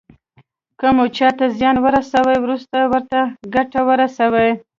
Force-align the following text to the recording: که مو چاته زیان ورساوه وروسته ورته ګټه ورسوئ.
که 0.79 0.87
مو 0.95 1.05
چاته 1.17 1.45
زیان 1.57 1.77
ورساوه 1.85 2.35
وروسته 2.43 2.77
ورته 2.91 3.19
ګټه 3.53 3.81
ورسوئ. 3.89 4.49